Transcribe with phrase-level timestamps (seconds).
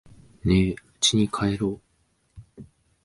[0.45, 1.79] ねぇ、家に帰ろ
[2.57, 2.63] う。